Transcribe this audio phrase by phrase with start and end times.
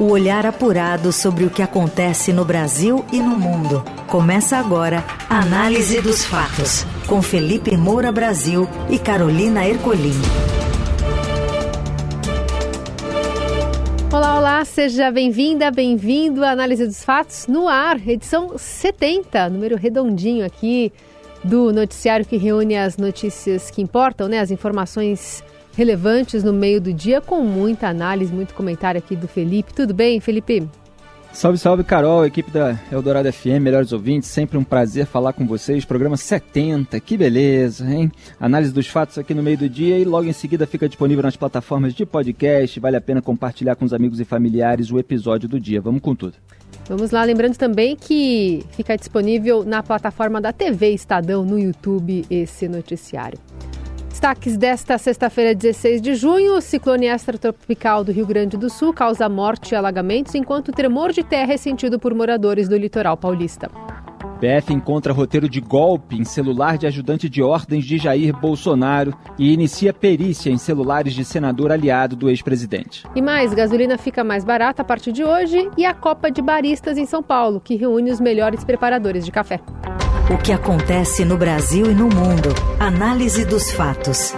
[0.00, 3.82] O olhar apurado sobre o que acontece no Brasil e no mundo.
[4.06, 10.14] Começa agora a Análise dos Fatos, com Felipe Moura Brasil e Carolina Ercolim.
[14.12, 20.46] Olá, olá, seja bem-vinda, bem-vindo à Análise dos Fatos no ar, edição 70, número redondinho
[20.46, 20.92] aqui
[21.42, 25.42] do noticiário que reúne as notícias que importam, né, as informações
[25.78, 29.72] relevantes no meio do dia, com muita análise, muito comentário aqui do Felipe.
[29.72, 30.68] Tudo bem, Felipe?
[31.32, 35.84] Salve, salve, Carol, equipe da Eldorado FM, melhores ouvintes, sempre um prazer falar com vocês.
[35.84, 38.10] Programa 70, que beleza, hein?
[38.40, 41.36] Análise dos fatos aqui no meio do dia e logo em seguida fica disponível nas
[41.36, 42.80] plataformas de podcast.
[42.80, 45.80] Vale a pena compartilhar com os amigos e familiares o episódio do dia.
[45.80, 46.34] Vamos com tudo.
[46.88, 52.66] Vamos lá, lembrando também que fica disponível na plataforma da TV Estadão no YouTube esse
[52.66, 53.38] noticiário.
[54.18, 59.28] Destaques desta sexta-feira, 16 de junho: o ciclone extratropical do Rio Grande do Sul causa
[59.28, 63.70] morte e alagamentos, enquanto tremor de terra é sentido por moradores do litoral paulista.
[64.40, 69.52] PF encontra roteiro de golpe em celular de ajudante de ordens de Jair Bolsonaro e
[69.52, 73.04] inicia perícia em celulares de senador aliado do ex-presidente.
[73.14, 76.96] E mais, gasolina fica mais barata a partir de hoje e a Copa de Baristas
[76.96, 79.60] em São Paulo, que reúne os melhores preparadores de café.
[80.32, 82.50] O que acontece no Brasil e no mundo.
[82.78, 84.34] Análise dos fatos.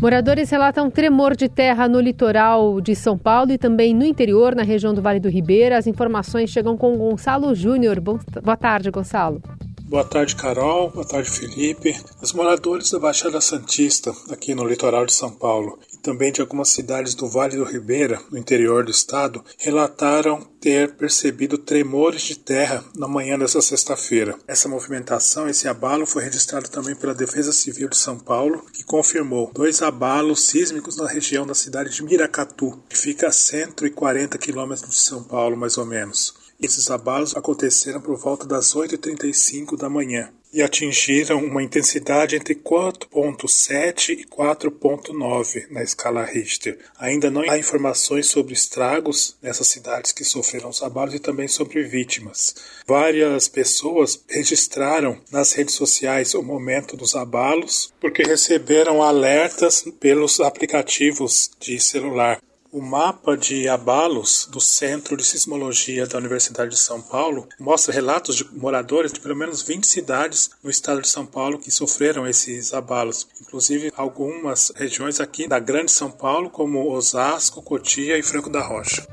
[0.00, 4.62] Moradores relatam tremor de terra no litoral de São Paulo e também no interior, na
[4.62, 5.76] região do Vale do Ribeira.
[5.76, 8.00] As informações chegam com Gonçalo Júnior.
[8.00, 9.42] Boa tarde, Gonçalo.
[9.82, 10.90] Boa tarde, Carol.
[10.90, 11.94] Boa tarde, Felipe.
[12.22, 17.14] Os moradores da Baixada Santista, aqui no litoral de São Paulo, também de algumas cidades
[17.14, 23.08] do Vale do Ribeira, no interior do estado, relataram ter percebido tremores de terra na
[23.08, 24.36] manhã dessa sexta-feira.
[24.46, 29.50] Essa movimentação, esse abalo, foi registrado também pela Defesa Civil de São Paulo, que confirmou
[29.54, 34.98] dois abalos sísmicos na região da cidade de Miracatu, que fica a 140 quilômetros de
[34.98, 36.34] São Paulo, mais ou menos.
[36.60, 44.10] Esses abalos aconteceram por volta das 8h35 da manhã e atingiram uma intensidade entre 4.7
[44.10, 46.78] e 4.9 na escala Richter.
[46.98, 51.82] Ainda não há informações sobre estragos nessas cidades que sofreram os abalos e também sobre
[51.82, 52.54] vítimas.
[52.86, 61.50] Várias pessoas registraram nas redes sociais o momento dos abalos porque receberam alertas pelos aplicativos
[61.60, 62.40] de celular.
[62.72, 68.36] O mapa de abalos do Centro de Sismologia da Universidade de São Paulo mostra relatos
[68.36, 72.72] de moradores de pelo menos 20 cidades no estado de São Paulo que sofreram esses
[72.72, 78.62] abalos, inclusive algumas regiões aqui da Grande São Paulo, como Osasco, Cotia e Franco da
[78.62, 79.04] Rocha.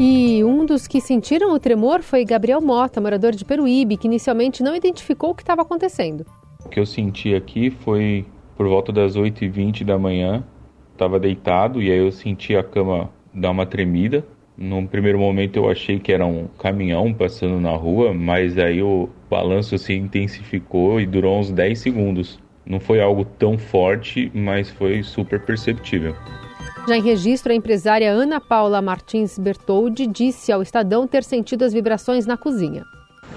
[0.00, 4.60] E um dos que sentiram o tremor foi Gabriel Mota, morador de Peruíbe, que inicialmente
[4.60, 6.26] não identificou o que estava acontecendo.
[6.64, 8.26] O que eu senti aqui foi
[8.56, 10.44] por volta das 8h20 da manhã
[10.98, 14.26] estava deitado e aí eu senti a cama dar uma tremida.
[14.56, 19.08] Num primeiro momento eu achei que era um caminhão passando na rua, mas aí o
[19.30, 22.40] balanço se intensificou e durou uns 10 segundos.
[22.66, 26.14] Não foi algo tão forte, mas foi super perceptível.
[26.88, 31.72] Já em registro, a empresária Ana Paula Martins Bertoldi disse ao Estadão ter sentido as
[31.72, 32.84] vibrações na cozinha.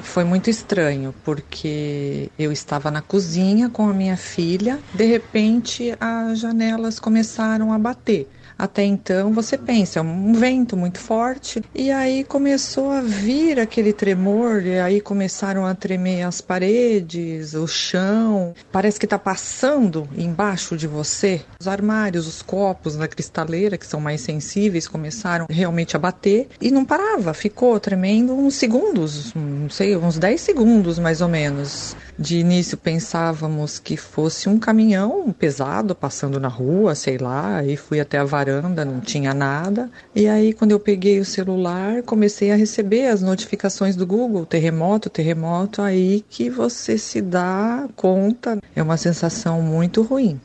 [0.03, 6.39] Foi muito estranho, porque eu estava na cozinha com a minha filha, de repente as
[6.39, 8.31] janelas começaram a bater.
[8.61, 13.91] Até então você pensa, é um vento muito forte, e aí começou a vir aquele
[13.91, 18.53] tremor, e aí começaram a tremer as paredes, o chão.
[18.71, 21.41] Parece que está passando embaixo de você.
[21.59, 26.69] Os armários, os copos na cristaleira, que são mais sensíveis, começaram realmente a bater e
[26.69, 31.95] não parava, ficou tremendo uns segundos, não sei, uns 10 segundos mais ou menos.
[32.19, 37.99] De início pensávamos que fosse um caminhão pesado passando na rua, sei lá, e fui
[37.99, 39.89] até a varanda, não tinha nada.
[40.15, 45.09] E aí quando eu peguei o celular, comecei a receber as notificações do Google, terremoto,
[45.09, 48.57] terremoto, aí que você se dá conta.
[48.75, 50.39] É uma sensação muito ruim.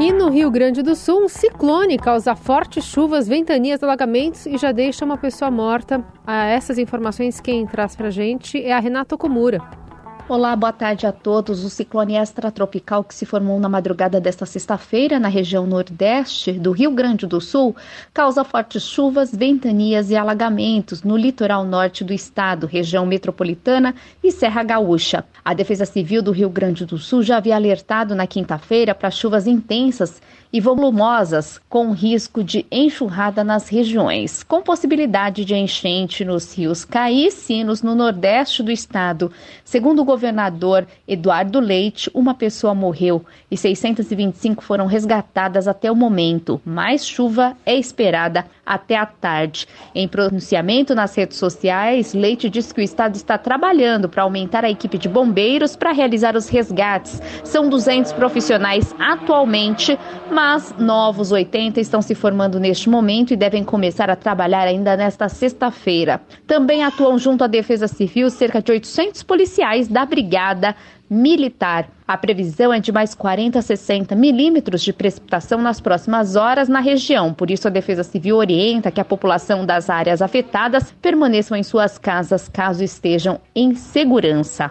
[0.00, 4.72] E no Rio Grande do Sul, um ciclone causa fortes chuvas, ventanias, alagamentos e já
[4.72, 6.04] deixa uma pessoa morta.
[6.26, 9.83] Ah, essas informações quem traz pra gente é a Renata Okumura.
[10.26, 11.64] Olá, boa tarde a todos.
[11.64, 16.90] O ciclone extratropical que se formou na madrugada desta sexta-feira na região nordeste do Rio
[16.92, 17.76] Grande do Sul
[18.12, 24.62] causa fortes chuvas, ventanias e alagamentos no litoral norte do estado, região metropolitana e Serra
[24.62, 25.26] Gaúcha.
[25.44, 29.46] A Defesa Civil do Rio Grande do Sul já havia alertado na quinta-feira para chuvas
[29.46, 30.22] intensas
[30.54, 37.26] e volumosas, com risco de enxurrada nas regiões, com possibilidade de enchente nos rios Caí
[37.26, 39.32] e Sinos, no nordeste do estado.
[39.64, 46.60] Segundo o governador Eduardo Leite, uma pessoa morreu e 625 foram resgatadas até o momento.
[46.64, 49.66] Mais chuva é esperada até a tarde.
[49.94, 54.70] Em pronunciamento nas redes sociais, Leite disse que o estado está trabalhando para aumentar a
[54.70, 57.20] equipe de bombeiros para realizar os resgates.
[57.42, 59.98] São 200 profissionais atualmente,
[60.30, 65.28] mas novos 80 estão se formando neste momento e devem começar a trabalhar ainda nesta
[65.28, 66.20] sexta-feira.
[66.46, 70.74] Também atuam junto à Defesa Civil cerca de 800 policiais da Brigada
[71.08, 71.88] militar.
[72.06, 76.80] A previsão é de mais 40 a 60 milímetros de precipitação nas próximas horas na
[76.80, 77.32] região.
[77.32, 81.98] Por isso, a Defesa Civil orienta que a população das áreas afetadas permaneçam em suas
[81.98, 84.70] casas caso estejam em segurança.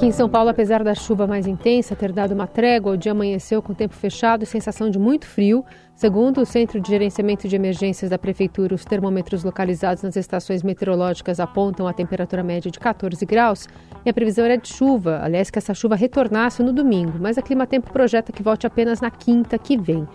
[0.00, 3.12] Aqui em São Paulo, apesar da chuva mais intensa ter dado uma trégua, o dia
[3.12, 5.62] amanheceu com tempo fechado e sensação de muito frio.
[6.00, 11.38] Segundo o Centro de Gerenciamento de Emergências da Prefeitura, os termômetros localizados nas estações meteorológicas
[11.38, 13.68] apontam a temperatura média de 14 graus
[14.02, 17.42] e a previsão era de chuva, aliás, que essa chuva retornasse no domingo, mas a
[17.42, 20.08] Clima Tempo projeta que volte apenas na quinta que vem.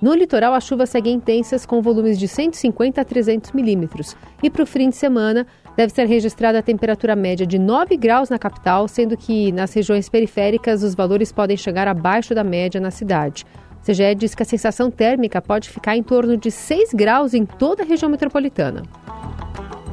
[0.00, 4.16] No litoral, as chuvas seguem intensas, com volumes de 150 a 300 milímetros.
[4.44, 5.44] E para o fim de semana,
[5.76, 10.08] deve ser registrada a temperatura média de 9 graus na capital, sendo que nas regiões
[10.08, 13.44] periféricas os valores podem chegar abaixo da média na cidade.
[13.84, 17.82] CGE diz que a sensação térmica pode ficar em torno de 6 graus em toda
[17.82, 18.82] a região metropolitana.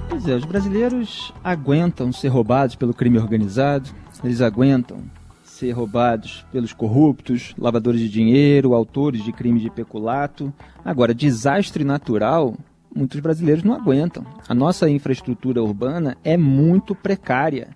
[0.07, 3.89] Pois é, os brasileiros aguentam ser roubados pelo crime organizado,
[4.23, 5.03] eles aguentam
[5.43, 10.53] ser roubados pelos corruptos, lavadores de dinheiro, autores de crime de peculato.
[10.85, 12.55] Agora, desastre natural,
[12.95, 14.25] muitos brasileiros não aguentam.
[14.47, 17.69] A nossa infraestrutura urbana é muito precária.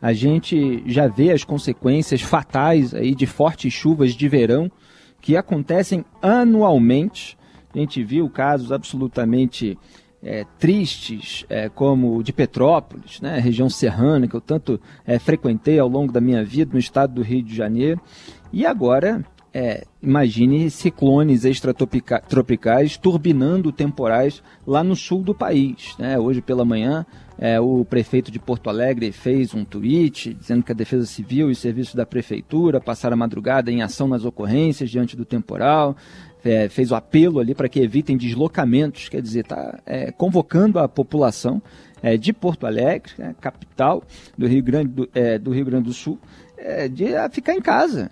[0.00, 4.70] A gente já vê as consequências fatais aí de fortes chuvas de verão
[5.20, 7.36] que acontecem anualmente.
[7.74, 9.78] A gente viu casos absolutamente
[10.22, 15.78] é, tristes, é, como o de Petrópolis, né, região serrana, que eu tanto é, frequentei
[15.78, 18.00] ao longo da minha vida no estado do Rio de Janeiro.
[18.52, 25.94] E agora, é, imagine ciclones extratropicais turbinando temporais lá no sul do país.
[25.98, 26.18] Né?
[26.18, 27.06] Hoje pela manhã,
[27.38, 31.52] é, o prefeito de Porto Alegre fez um tweet dizendo que a Defesa Civil e
[31.52, 35.96] os serviços da prefeitura passaram a madrugada em ação nas ocorrências diante do temporal.
[36.44, 40.88] É, fez o apelo ali para que evitem deslocamentos, quer dizer, está é, convocando a
[40.88, 41.60] população
[42.02, 44.02] é, de Porto Alegre, né, capital
[44.36, 46.18] do Rio Grande do, é, do, Rio Grande do Sul,
[46.56, 48.10] é, de ficar em casa,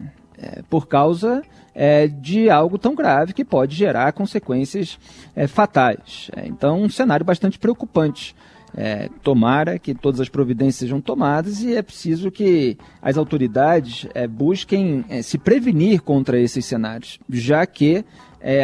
[0.69, 1.43] por causa
[1.76, 4.99] é, de algo tão grave que pode gerar consequências
[5.34, 6.31] é, fatais.
[6.44, 8.34] Então, um cenário bastante preocupante.
[8.76, 14.26] É, tomara que todas as providências sejam tomadas e é preciso que as autoridades é,
[14.26, 18.05] busquem se prevenir contra esses cenários, já que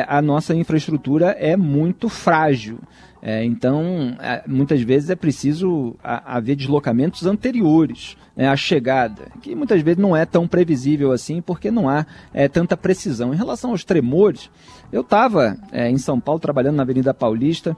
[0.06, 2.78] a nossa infraestrutura é muito frágil.
[3.24, 9.80] É, então, é, muitas vezes é preciso haver deslocamentos anteriores né, à chegada, que muitas
[9.80, 12.04] vezes não é tão previsível assim, porque não há
[12.34, 13.32] é, tanta precisão.
[13.32, 14.50] Em relação aos tremores,
[14.90, 17.76] eu estava é, em São Paulo trabalhando na Avenida Paulista,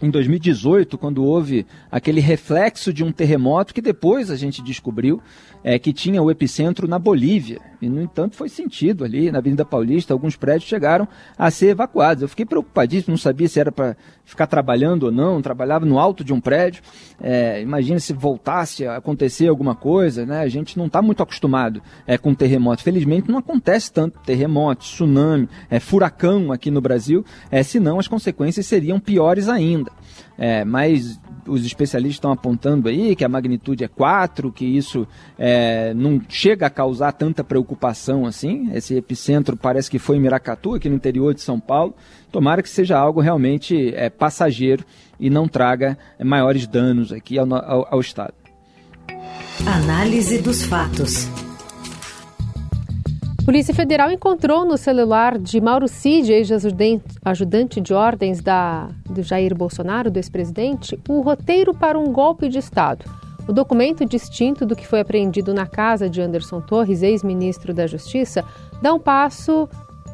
[0.00, 5.22] em 2018, quando houve aquele reflexo de um terremoto que depois a gente descobriu
[5.64, 7.60] é, que tinha o epicentro na Bolívia.
[7.80, 12.22] E, no entanto, foi sentido ali na Avenida Paulista, alguns prédios chegaram a ser evacuados.
[12.22, 13.96] Eu fiquei preocupadíssimo, não sabia se era para
[14.26, 16.82] ficar trabalhando ou não, trabalhava no alto de um prédio.
[17.20, 20.40] É, imagina se voltasse a acontecer alguma coisa, né?
[20.40, 22.82] A gente não está muito acostumado é, com terremoto.
[22.82, 28.66] Felizmente não acontece tanto terremoto, tsunami, é, furacão aqui no Brasil, é, senão as consequências
[28.66, 29.92] seriam piores ainda.
[30.36, 35.06] É, mas os especialistas estão apontando aí que a magnitude é 4, que isso
[35.38, 38.70] é, não chega a causar tanta preocupação assim.
[38.72, 41.94] Esse epicentro parece que foi em Miracatu, aqui no interior de São Paulo.
[42.30, 44.84] Tomara que seja algo realmente é, passageiro
[45.18, 48.34] e não traga maiores danos aqui ao, ao, ao Estado.
[49.64, 51.28] Análise dos fatos.
[53.46, 60.10] Polícia Federal encontrou no celular de Mauro Cid, ex-ajudante de ordens da, do Jair Bolsonaro,
[60.10, 63.04] do ex-presidente, o roteiro para um golpe de Estado.
[63.46, 68.44] O documento distinto do que foi apreendido na casa de Anderson Torres, ex-ministro da Justiça,
[68.82, 69.68] dá um passo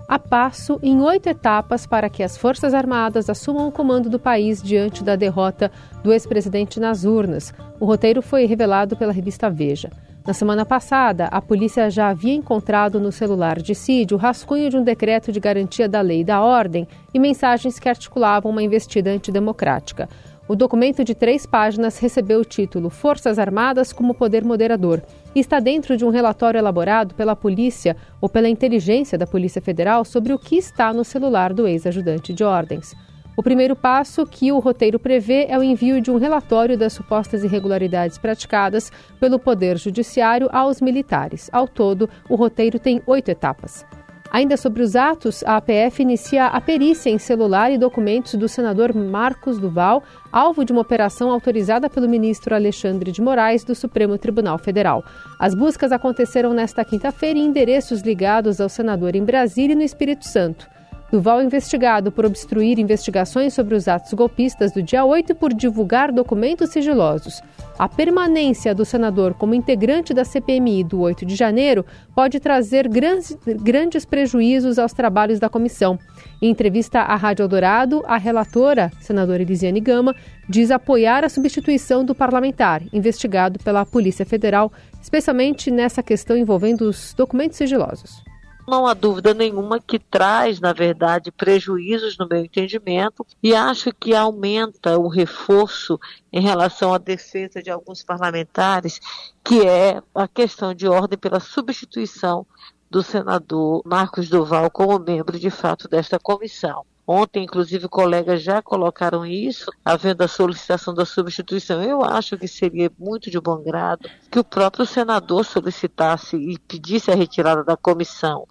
[0.06, 4.62] a passo em oito etapas para que as Forças Armadas assumam o comando do país
[4.62, 5.72] diante da derrota
[6.04, 7.54] do ex-presidente nas urnas.
[7.80, 9.88] O roteiro foi revelado pela revista Veja.
[10.24, 14.76] Na semana passada, a polícia já havia encontrado no celular de Cid o rascunho de
[14.76, 19.10] um decreto de garantia da lei e da ordem e mensagens que articulavam uma investida
[19.10, 20.08] antidemocrática.
[20.46, 25.02] O documento de três páginas recebeu o título Forças Armadas como Poder Moderador
[25.34, 30.04] e está dentro de um relatório elaborado pela polícia ou pela inteligência da Polícia Federal
[30.04, 32.94] sobre o que está no celular do ex-ajudante de ordens.
[33.34, 37.42] O primeiro passo que o roteiro prevê é o envio de um relatório das supostas
[37.42, 41.48] irregularidades praticadas pelo Poder Judiciário aos militares.
[41.50, 43.86] Ao todo, o roteiro tem oito etapas.
[44.30, 48.94] Ainda sobre os atos, a APF inicia a perícia em celular e documentos do senador
[48.94, 54.56] Marcos Duval, alvo de uma operação autorizada pelo ministro Alexandre de Moraes do Supremo Tribunal
[54.56, 55.04] Federal.
[55.38, 60.26] As buscas aconteceram nesta quinta-feira em endereços ligados ao senador em Brasília e no Espírito
[60.26, 60.71] Santo.
[61.12, 65.52] Duval é investigado por obstruir investigações sobre os atos golpistas do dia 8 e por
[65.52, 67.42] divulgar documentos sigilosos.
[67.78, 73.36] A permanência do senador como integrante da CPMI do 8 de janeiro pode trazer grandes,
[73.60, 75.98] grandes prejuízos aos trabalhos da comissão.
[76.40, 80.16] Em entrevista à Rádio Eldorado, a relatora, senadora Elisiane Gama,
[80.48, 87.12] diz apoiar a substituição do parlamentar, investigado pela Polícia Federal, especialmente nessa questão envolvendo os
[87.12, 88.31] documentos sigilosos.
[88.66, 94.14] Não há dúvida nenhuma que traz, na verdade, prejuízos no meu entendimento e acho que
[94.14, 95.98] aumenta o reforço
[96.32, 99.00] em relação à defesa de alguns parlamentares,
[99.44, 102.46] que é a questão de ordem pela substituição
[102.88, 106.86] do senador Marcos Duval como membro de fato desta comissão.
[107.06, 111.82] Ontem, inclusive, colegas já colocaram isso, havendo a solicitação da substituição.
[111.82, 117.10] Eu acho que seria muito de bom grado que o próprio senador solicitasse e pedisse
[117.10, 118.46] a retirada da comissão.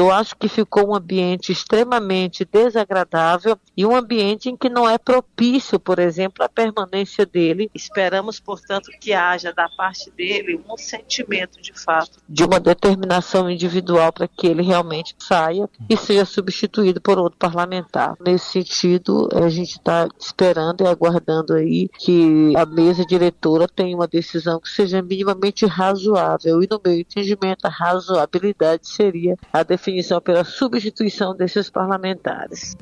[0.00, 4.96] Eu acho que ficou um ambiente extremamente desagradável e um ambiente em que não é
[4.96, 7.70] propício, por exemplo, a permanência dele.
[7.74, 14.10] Esperamos, portanto, que haja da parte dele um sentimento de fato de uma determinação individual
[14.10, 18.16] para que ele realmente saia e seja substituído por outro parlamentar.
[18.24, 24.08] Nesse sentido, a gente está esperando e aguardando aí que a mesa diretora tenha uma
[24.08, 26.62] decisão que seja minimamente razoável.
[26.62, 29.89] E no meu entendimento, a razoabilidade seria a definição
[30.20, 32.76] pela substituição desses parlamentares.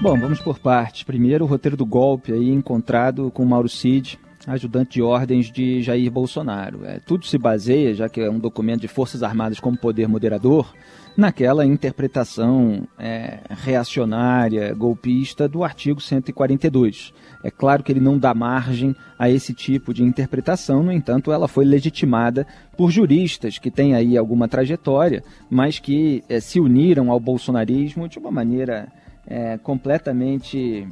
[0.00, 1.02] Bom, vamos por partes.
[1.02, 6.10] Primeiro, o roteiro do golpe aí encontrado com Mauro Cid, ajudante de ordens de Jair
[6.10, 6.84] Bolsonaro.
[6.84, 10.74] É, tudo se baseia, já que é um documento de Forças Armadas como poder moderador,
[11.16, 17.12] naquela interpretação é, reacionária, golpista do artigo 142.
[17.42, 21.46] É claro que ele não dá margem a esse tipo de interpretação, no entanto, ela
[21.46, 27.20] foi legitimada por juristas que têm aí alguma trajetória, mas que é, se uniram ao
[27.20, 28.88] bolsonarismo de uma maneira
[29.26, 30.86] é, completamente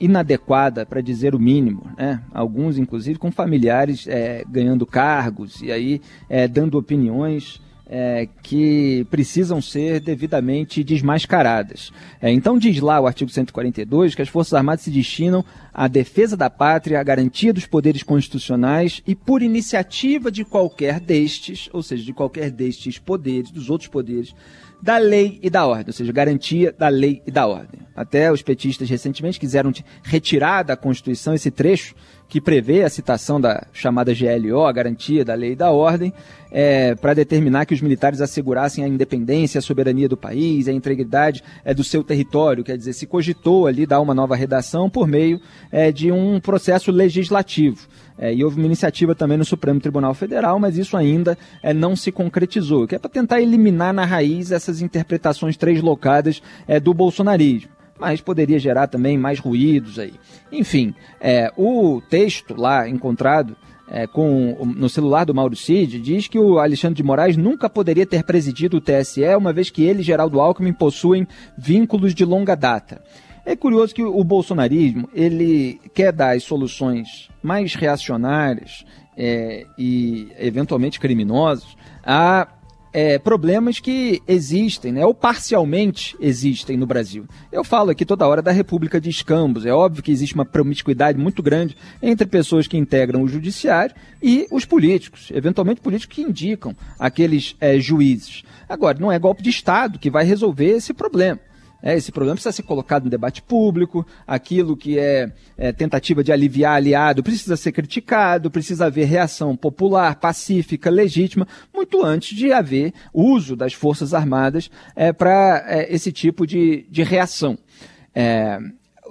[0.00, 1.86] inadequada, para dizer o mínimo.
[1.96, 2.20] Né?
[2.32, 7.60] Alguns, inclusive, com familiares é, ganhando cargos e aí é, dando opiniões
[7.94, 11.92] é, que precisam ser devidamente desmascaradas.
[12.22, 15.44] É, então diz lá o artigo 142 que as Forças Armadas se destinam
[15.74, 21.68] à defesa da pátria, à garantia dos poderes constitucionais e por iniciativa de qualquer destes,
[21.70, 24.34] ou seja, de qualquer destes poderes, dos outros poderes,
[24.82, 27.80] da lei e da ordem, ou seja, garantia da lei e da ordem.
[27.94, 29.72] Até os petistas recentemente quiseram
[30.02, 31.94] retirar da Constituição esse trecho
[32.28, 36.12] que prevê a citação da chamada GLO, a garantia da lei e da ordem,
[36.50, 41.44] é, para determinar que os militares assegurassem a independência, a soberania do país, a integridade
[41.62, 42.64] é, do seu território.
[42.64, 46.90] Quer dizer, se cogitou ali dar uma nova redação por meio é, de um processo
[46.90, 47.86] legislativo.
[48.22, 51.96] É, e houve uma iniciativa também no Supremo Tribunal Federal, mas isso ainda é, não
[51.96, 57.72] se concretizou, que é para tentar eliminar na raiz essas interpretações translocadas é, do bolsonarismo
[57.98, 60.14] mas poderia gerar também mais ruídos aí.
[60.50, 63.56] Enfim, é, o texto lá encontrado
[63.88, 68.04] é, com, no celular do Mauro Cid diz que o Alexandre de Moraes nunca poderia
[68.04, 72.56] ter presidido o TSE, uma vez que ele e Geraldo Alckmin possuem vínculos de longa
[72.56, 73.00] data.
[73.44, 78.84] É curioso que o bolsonarismo ele quer dar as soluções mais reacionárias
[79.16, 82.46] é, e eventualmente criminosas a
[82.92, 87.24] é, problemas que existem, né, ou parcialmente existem no Brasil.
[87.50, 89.64] Eu falo aqui toda hora da República de Escambos.
[89.64, 94.46] É óbvio que existe uma promiscuidade muito grande entre pessoas que integram o judiciário e
[94.50, 98.42] os políticos, eventualmente políticos que indicam aqueles é, juízes.
[98.68, 101.40] Agora, não é golpe de Estado que vai resolver esse problema.
[101.82, 106.30] É, esse problema precisa ser colocado no debate público, aquilo que é, é, tentativa de
[106.30, 112.92] aliviar aliado precisa ser criticado, precisa haver reação popular, pacífica, legítima, muito antes de haver
[113.12, 117.58] uso das Forças Armadas é, para é, esse tipo de, de reação.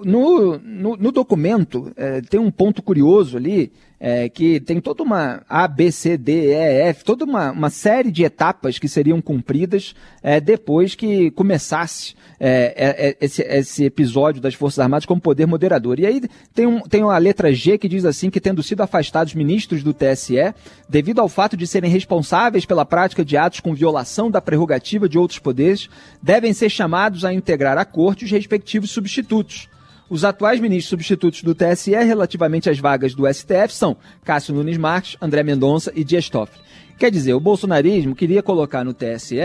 [0.03, 5.43] No, no, no, documento é, tem um ponto curioso ali é, que tem toda uma
[5.47, 9.93] A, B, C, D, E, F, toda uma, uma série de etapas que seriam cumpridas
[10.23, 15.45] é, depois que começasse é, é, é esse, esse, episódio das Forças Armadas como poder
[15.45, 15.99] moderador.
[15.99, 19.35] E aí tem, um, tem uma letra G que diz assim que tendo sido afastados
[19.35, 20.51] ministros do TSE,
[20.89, 25.19] devido ao fato de serem responsáveis pela prática de atos com violação da prerrogativa de
[25.19, 25.87] outros poderes,
[26.21, 29.69] devem ser chamados a integrar a corte os respectivos substitutos.
[30.11, 35.15] Os atuais ministros substitutos do TSE relativamente às vagas do STF são Cássio Nunes Marques,
[35.21, 36.61] André Mendonça e Dias Toffoli.
[37.01, 39.35] Quer dizer, o bolsonarismo queria colocar no TSE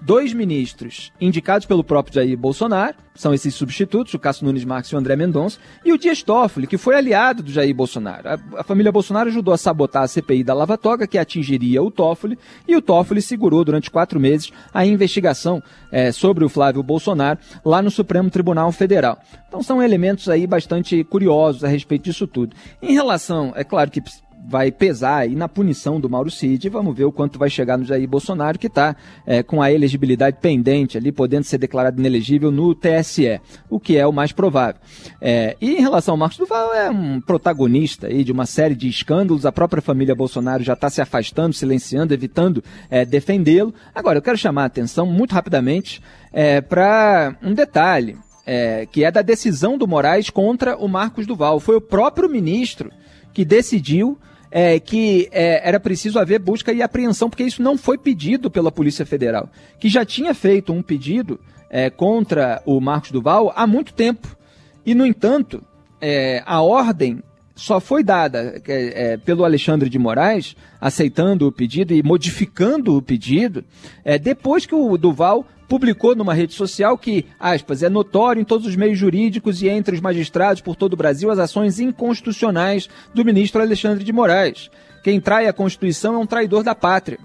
[0.00, 4.94] dois ministros indicados pelo próprio Jair Bolsonaro, são esses substitutos, o Cássio Nunes Marques e
[4.94, 8.28] o André Mendonça, e o Dias Toffoli, que foi aliado do Jair Bolsonaro.
[8.28, 11.90] A, a família Bolsonaro ajudou a sabotar a CPI da Lava Toga, que atingiria o
[11.90, 12.38] Toffoli,
[12.68, 17.82] e o Toffoli segurou durante quatro meses a investigação é, sobre o Flávio Bolsonaro lá
[17.82, 19.18] no Supremo Tribunal Federal.
[19.48, 22.54] Então são elementos aí bastante curiosos a respeito disso tudo.
[22.80, 24.00] Em relação, é claro que
[24.50, 26.68] vai pesar aí na punição do Mauro Cid.
[26.68, 30.38] Vamos ver o quanto vai chegar no Jair Bolsonaro, que está é, com a elegibilidade
[30.40, 33.40] pendente ali, podendo ser declarado inelegível no TSE,
[33.70, 34.80] o que é o mais provável.
[35.20, 38.88] É, e em relação ao Marcos Duval, é um protagonista aí de uma série de
[38.88, 39.46] escândalos.
[39.46, 43.72] A própria família Bolsonaro já está se afastando, silenciando, evitando é, defendê-lo.
[43.94, 46.02] Agora, eu quero chamar a atenção muito rapidamente
[46.32, 48.18] é, para um detalhe.
[48.44, 51.60] É, que é da decisão do Moraes contra o Marcos Duval.
[51.60, 52.90] Foi o próprio ministro
[53.32, 54.18] que decidiu
[54.50, 58.72] é, que é, era preciso haver busca e apreensão, porque isso não foi pedido pela
[58.72, 61.38] Polícia Federal, que já tinha feito um pedido
[61.68, 64.36] é, contra o Marcos Duval há muito tempo.
[64.84, 65.62] E, no entanto,
[66.00, 67.22] é, a ordem
[67.54, 73.02] só foi dada é, é, pelo Alexandre de Moraes, aceitando o pedido e modificando o
[73.02, 73.62] pedido,
[74.22, 78.74] depois que o Duval publicou numa rede social que, aspas, é notório em todos os
[78.74, 83.62] meios jurídicos e entre os magistrados por todo o Brasil as ações inconstitucionais do ministro
[83.62, 84.68] Alexandre de Moraes.
[85.04, 87.20] Quem trai a Constituição é um traidor da pátria.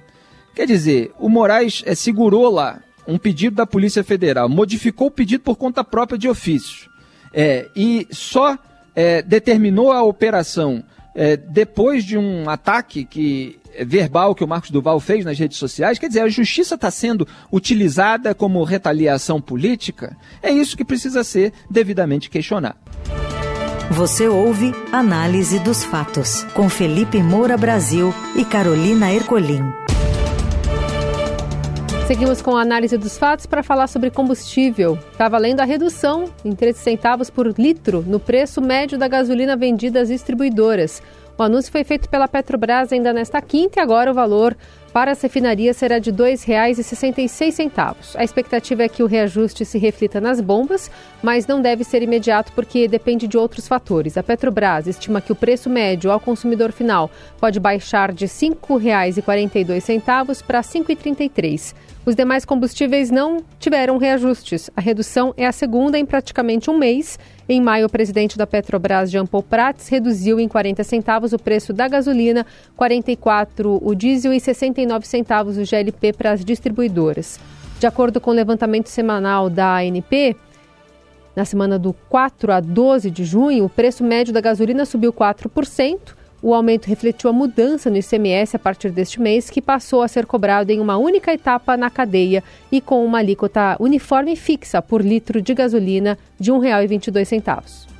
[0.53, 5.43] Quer dizer, o Moraes é, segurou lá um pedido da Polícia Federal, modificou o pedido
[5.43, 6.87] por conta própria de ofício
[7.33, 8.59] é, e só
[8.95, 10.83] é, determinou a operação
[11.15, 15.97] é, depois de um ataque que verbal que o Marcos Duval fez nas redes sociais,
[15.97, 21.51] quer dizer, a justiça está sendo utilizada como retaliação política, é isso que precisa ser
[21.69, 22.77] devidamente questionado.
[23.91, 29.84] Você ouve Análise dos Fatos, com Felipe Moura Brasil e Carolina Ercolim.
[32.07, 34.95] Seguimos com a análise dos fatos para falar sobre combustível.
[35.11, 40.01] Está valendo a redução em 13 centavos por litro no preço médio da gasolina vendida
[40.01, 41.01] às distribuidoras.
[41.35, 44.55] O anúncio foi feito pela Petrobras ainda nesta quinta e agora o valor
[44.95, 48.15] para as refinarias será de R$ 2,66.
[48.15, 50.89] A expectativa é que o reajuste se reflita nas bombas,
[51.21, 54.17] mas não deve ser imediato porque depende de outros fatores.
[54.17, 60.41] A Petrobras estima que o preço médio ao consumidor final pode baixar de R$ 5,42
[60.41, 61.75] para R$ 5,33.
[62.05, 64.69] Os demais combustíveis não tiveram reajustes.
[64.77, 67.17] A redução é a segunda em praticamente um mês.
[67.49, 71.73] Em maio, o presidente da Petrobras, Jean Paul Prats, reduziu em 40 centavos o preço
[71.73, 77.39] da gasolina, 44 o diesel e 69 centavos o GLP para as distribuidoras.
[77.79, 80.35] De acordo com o levantamento semanal da ANP,
[81.35, 85.99] na semana do 4 a 12 de junho, o preço médio da gasolina subiu 4%.
[86.41, 90.25] O aumento refletiu a mudança no ICMS a partir deste mês, que passou a ser
[90.25, 95.41] cobrado em uma única etapa na cadeia e com uma alíquota uniforme fixa por litro
[95.41, 97.94] de gasolina de R$ 1,22.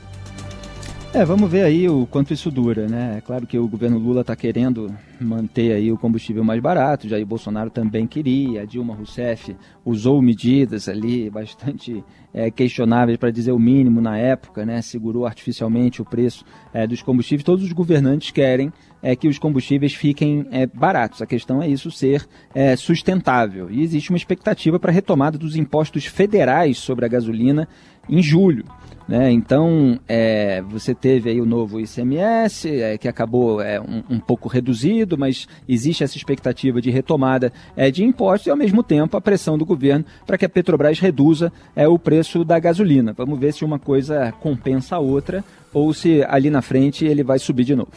[1.15, 3.15] É, vamos ver aí o quanto isso dura, né?
[3.19, 7.25] É claro que o governo Lula está querendo manter aí o combustível mais barato, Jair
[7.25, 14.01] Bolsonaro também queria, Dilma Rousseff usou medidas ali bastante é, questionáveis para dizer o mínimo
[14.01, 14.81] na época, né?
[14.81, 17.45] Segurou artificialmente o preço é, dos combustíveis.
[17.45, 21.21] Todos os governantes querem é, que os combustíveis fiquem é, baratos.
[21.21, 23.71] A questão é isso ser é, sustentável.
[23.71, 27.69] E existe uma expectativa para a retomada dos impostos federais sobre a gasolina
[28.09, 28.65] em julho.
[29.07, 29.31] Né?
[29.31, 34.49] Então, é, você teve aí o novo ICMS, é, que acabou é, um, um, pouco
[34.49, 39.21] reduzido, mas existe essa expectativa de retomada é, de impostos e, ao mesmo tempo, a
[39.21, 43.13] pressão do governo para que a Petrobras reduza é, o preço da gasolina.
[43.13, 47.37] Vamos ver se uma coisa compensa a outra ou se ali na frente ele vai
[47.37, 47.91] subir de novo.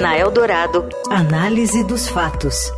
[0.00, 2.70] Na Eldorado, análise dos fatos.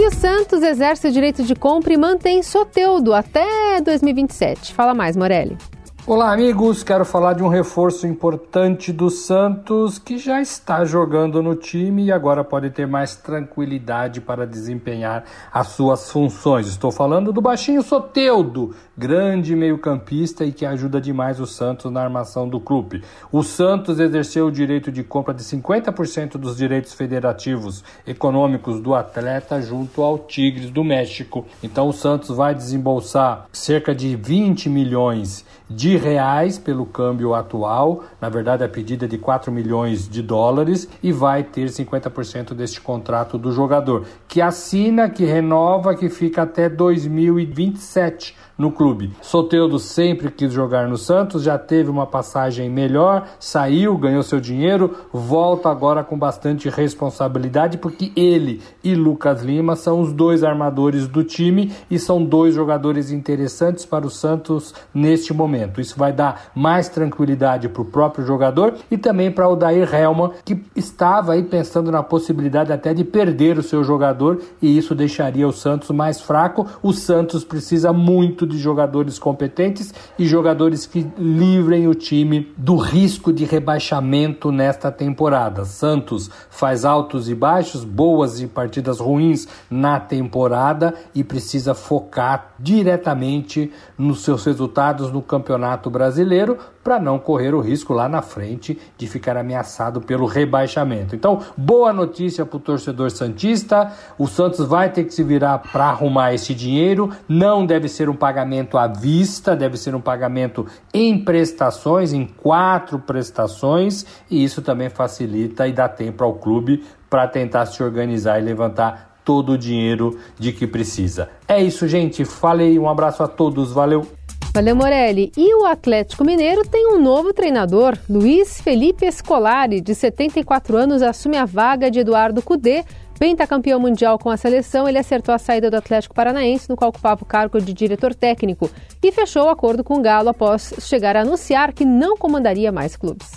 [0.00, 4.72] E o Santos exerce o direito de compra e mantém Soteudo até 2027.
[4.72, 5.58] Fala mais, Morelli.
[6.06, 6.82] Olá, amigos.
[6.82, 12.10] Quero falar de um reforço importante do Santos que já está jogando no time e
[12.10, 16.68] agora pode ter mais tranquilidade para desempenhar as suas funções.
[16.68, 22.48] Estou falando do baixinho Soteudo, grande meio-campista e que ajuda demais o Santos na armação
[22.48, 23.04] do clube.
[23.30, 29.60] O Santos exerceu o direito de compra de 50% dos direitos federativos econômicos do atleta
[29.60, 31.46] junto ao Tigres do México.
[31.62, 38.28] Então o Santos vai desembolsar cerca de 20 milhões de reais pelo câmbio atual, na
[38.28, 43.38] verdade a pedida é de 4 milhões de dólares e vai ter 50% deste contrato
[43.38, 49.10] do jogador, que assina, que renova, que fica até 2027 no clube.
[49.22, 54.94] Soteudo sempre quis jogar no Santos, já teve uma passagem melhor, saiu, ganhou seu dinheiro,
[55.10, 61.24] volta agora com bastante responsabilidade, porque ele e Lucas Lima são os dois armadores do
[61.24, 65.80] time e são dois jogadores interessantes para o Santos neste momento.
[65.80, 70.32] Isso vai dar mais tranquilidade para o próprio jogador e também para o Dair Helman,
[70.44, 75.48] que estava aí pensando na possibilidade até de perder o seu jogador e isso deixaria
[75.48, 76.66] o Santos mais fraco.
[76.82, 83.32] O Santos precisa muito de jogadores competentes e jogadores que livrem o time do risco
[83.32, 85.64] de rebaixamento nesta temporada.
[85.64, 93.72] Santos faz altos e baixos, boas e partidas ruins na temporada e precisa focar diretamente
[93.96, 99.06] nos seus resultados no Campeonato Brasileiro para não correr o risco lá na frente de
[99.06, 101.14] ficar ameaçado pelo rebaixamento.
[101.14, 105.86] Então, boa notícia para o torcedor Santista: o Santos vai ter que se virar para
[105.86, 107.10] arrumar esse dinheiro.
[107.28, 112.98] Não deve ser um pagamento à vista, deve ser um pagamento em prestações, em quatro
[112.98, 118.42] prestações, e isso também facilita e dá tempo ao clube para tentar se organizar e
[118.42, 121.28] levantar todo o dinheiro de que precisa.
[121.46, 122.24] É isso, gente.
[122.24, 124.19] Falei, um abraço a todos, valeu!
[124.52, 125.30] Valeu, Morelli.
[125.36, 127.96] E o Atlético Mineiro tem um novo treinador.
[128.08, 132.84] Luiz Felipe Escolari, de 74 anos, assume a vaga de Eduardo Cudê.
[133.18, 137.22] Pentacampeão mundial com a seleção, ele acertou a saída do Atlético Paranaense, no qual ocupava
[137.22, 138.70] o cargo de diretor técnico,
[139.02, 142.96] e fechou o acordo com o Galo após chegar a anunciar que não comandaria mais
[142.96, 143.30] clubes.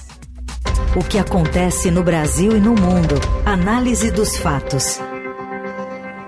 [0.95, 3.15] O que acontece no Brasil e no mundo.
[3.45, 4.99] Análise dos fatos.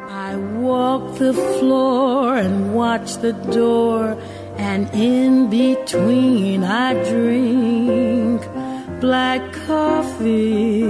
[0.10, 4.17] I walk the floor and watch the door.
[4.58, 8.41] And in between I drink
[9.00, 10.86] black coffee.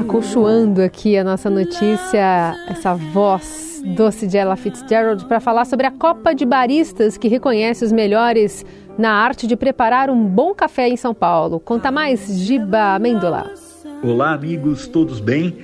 [0.00, 5.90] Acolchoando aqui a nossa notícia, essa voz doce de Ella Fitzgerald para falar sobre a
[5.90, 8.64] Copa de Baristas que reconhece os melhores
[8.98, 11.60] na arte de preparar um bom café em São Paulo.
[11.60, 13.52] Conta mais, Giba Mendola.
[14.02, 15.56] Olá, amigos, todos bem?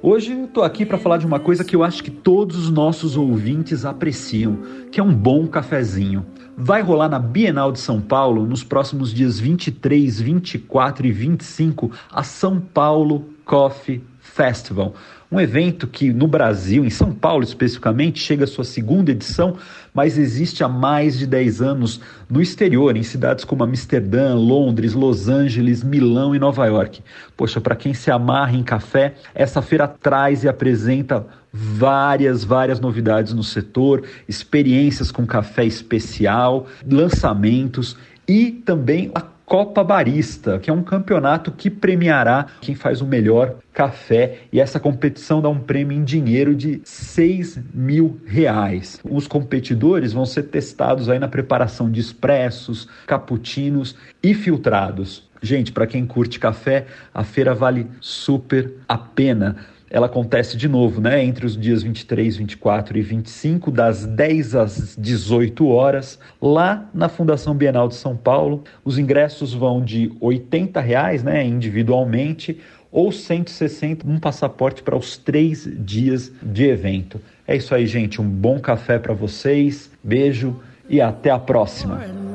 [0.00, 2.70] Hoje eu tô aqui para falar de uma coisa que eu acho que todos os
[2.70, 4.56] nossos ouvintes apreciam,
[4.92, 6.24] que é um bom cafezinho.
[6.56, 12.22] Vai rolar na Bienal de São Paulo nos próximos dias 23, 24 e 25 a
[12.22, 14.00] São Paulo Coffee
[14.38, 14.94] Festival.
[15.32, 19.56] Um evento que no Brasil, em São Paulo especificamente, chega à sua segunda edição,
[19.92, 25.28] mas existe há mais de 10 anos no exterior, em cidades como Amsterdã, Londres, Los
[25.28, 27.02] Angeles, Milão e Nova York.
[27.36, 33.34] Poxa, para quem se amarra em café, essa feira traz e apresenta várias, várias novidades
[33.34, 37.96] no setor, experiências com café especial, lançamentos
[38.28, 43.56] e também a Copa Barista, que é um campeonato que premiará quem faz o melhor
[43.72, 49.00] café e essa competição dá um prêmio em dinheiro de 6 mil reais.
[49.02, 55.26] Os competidores vão ser testados aí na preparação de expressos, cappuccinos e filtrados.
[55.40, 56.84] Gente, para quem curte café,
[57.14, 59.56] a feira vale super a pena
[59.90, 64.96] ela acontece de novo, né, entre os dias 23, 24 e 25, das 10 às
[64.96, 68.64] 18 horas, lá na Fundação Bienal de São Paulo.
[68.84, 72.58] Os ingressos vão de 80 reais, né, individualmente,
[72.90, 77.20] ou 160 um passaporte para os três dias de evento.
[77.46, 78.20] É isso aí, gente.
[78.20, 79.90] Um bom café para vocês.
[80.02, 80.56] Beijo
[80.88, 82.27] e até a próxima.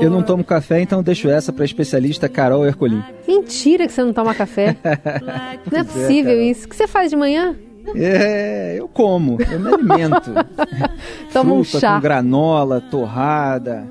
[0.00, 3.02] Eu não tomo café, então deixo essa para a especialista Carol Ercolim.
[3.26, 4.76] Mentira que você não toma café.
[5.70, 6.66] não é possível é, isso.
[6.66, 7.56] O que você faz de manhã?
[7.94, 10.32] É, eu como, eu me alimento.
[11.32, 11.96] Toma um chá.
[11.96, 13.86] com granola, torrada.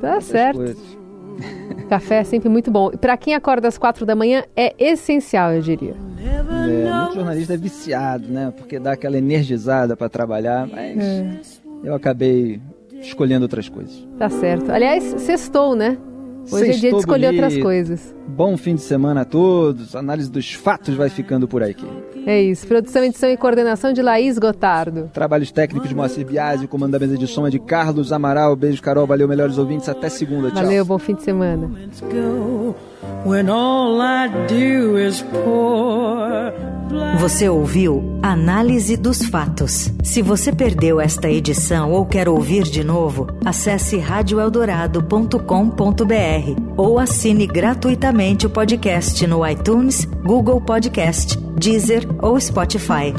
[0.00, 0.56] Tá certo.
[0.56, 1.04] Coisas.
[1.88, 2.90] Café é sempre muito bom.
[2.90, 5.94] Para quem acorda às quatro da manhã, é essencial, eu diria.
[6.18, 8.52] É, muito jornalista é viciado, né?
[8.56, 11.38] Porque dá aquela energizada para trabalhar, mas é.
[11.84, 12.60] eu acabei
[13.00, 14.06] escolhendo outras coisas.
[14.18, 14.70] Tá certo.
[14.70, 15.98] Aliás, sextou, né?
[16.50, 17.42] Hoje é dia de escolher bonito.
[17.42, 18.14] outras coisas.
[18.26, 19.94] Bom fim de semana a todos.
[19.94, 21.86] A análise dos fatos vai ficando por aqui.
[22.26, 22.66] É isso.
[22.66, 25.10] Produção, edição e coordenação de Laís Gotardo.
[25.12, 26.64] Trabalhos técnicos de Moacir Biasi.
[26.64, 28.56] O comando da mesa de som é de Carlos Amaral.
[28.56, 29.06] Beijo, Carol.
[29.06, 29.88] Valeu, melhores ouvintes.
[29.88, 30.50] Até segunda.
[30.50, 30.62] Tchau.
[30.62, 31.70] Valeu, bom fim de semana.
[37.18, 39.90] Você ouviu Análise dos Fatos.
[40.02, 47.46] Se você perdeu esta edição ou quer ouvir de novo, acesse radioeldorado.com.br ou assine
[48.14, 53.12] gratuitamente o podcast no iTunes, Google Podcast, Deezer ou Spotify.